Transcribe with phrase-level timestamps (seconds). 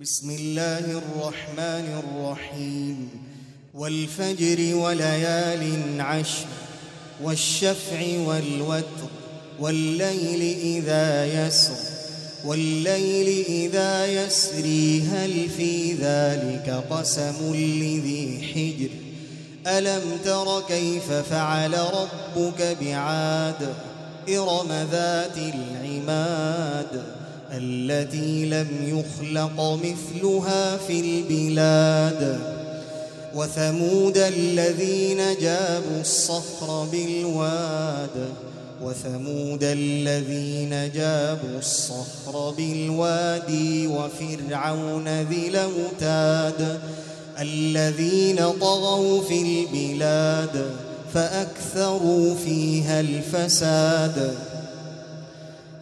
[0.00, 3.08] بسم الله الرحمن الرحيم.
[3.74, 6.44] والفجر وليال عشر
[7.22, 9.10] والشفع والوتر
[9.60, 11.74] والليل إذا يسر
[12.44, 18.90] والليل إذا يسري هل في ذلك قسم لذي حجر؟
[19.66, 23.74] ألم تر كيف فعل ربك بعاد؟
[24.28, 26.65] إرم ذات العماد.
[27.56, 32.38] التي لم يخلق مثلها في البلاد.
[33.34, 38.28] وثمود الذين جابوا الصخر بالواد.
[38.82, 46.80] وثمود الذين جابوا الصخر بالوادي وفرعون ذي الأوتاد.
[47.40, 50.70] الذين طغوا في البلاد.
[51.14, 54.34] فأكثروا فيها الفساد.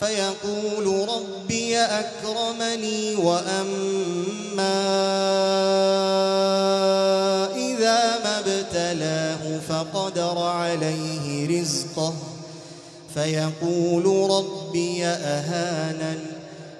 [0.00, 4.74] فيقول ربي أكرمني وأما
[7.56, 12.14] إذا ما ابتلاه فقدر عليه رزقه.
[13.14, 16.18] فيقول ربي أهانن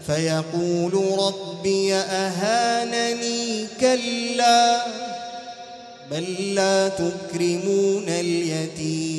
[0.06, 4.84] فيقول ربي أهانني كلا
[6.10, 9.13] بل لا تكرمون اليتيم.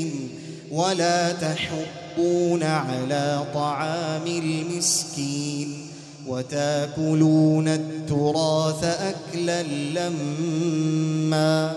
[0.75, 5.87] ولا تحبون على طعام المسكين
[6.27, 11.73] وتاكلون التراث أكلا لما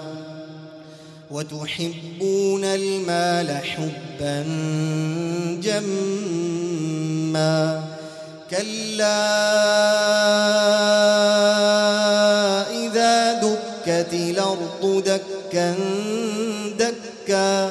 [1.31, 4.43] وتحبون المال حبا
[5.63, 7.83] جما
[8.51, 9.19] كلا
[12.87, 15.75] إذا دكت الأرض دكا
[16.79, 17.71] دكا